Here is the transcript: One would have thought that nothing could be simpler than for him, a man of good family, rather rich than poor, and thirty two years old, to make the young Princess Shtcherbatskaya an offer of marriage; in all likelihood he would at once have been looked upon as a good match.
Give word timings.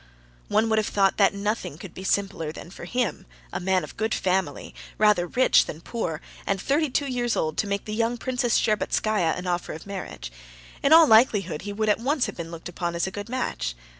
One 0.47 0.67
would 0.67 0.79
have 0.79 0.87
thought 0.87 1.17
that 1.17 1.35
nothing 1.35 1.77
could 1.77 1.93
be 1.93 2.03
simpler 2.03 2.51
than 2.51 2.71
for 2.71 2.85
him, 2.85 3.27
a 3.53 3.59
man 3.59 3.83
of 3.83 3.97
good 3.97 4.15
family, 4.15 4.73
rather 4.97 5.27
rich 5.27 5.65
than 5.67 5.79
poor, 5.79 6.21
and 6.47 6.59
thirty 6.59 6.89
two 6.89 7.05
years 7.05 7.35
old, 7.35 7.55
to 7.59 7.67
make 7.67 7.85
the 7.85 7.93
young 7.93 8.17
Princess 8.17 8.59
Shtcherbatskaya 8.59 9.37
an 9.37 9.45
offer 9.45 9.73
of 9.73 9.85
marriage; 9.85 10.31
in 10.81 10.91
all 10.91 11.05
likelihood 11.05 11.61
he 11.61 11.71
would 11.73 11.87
at 11.87 11.99
once 11.99 12.25
have 12.25 12.35
been 12.35 12.49
looked 12.49 12.67
upon 12.67 12.95
as 12.95 13.05
a 13.05 13.11
good 13.11 13.29
match. 13.29 13.75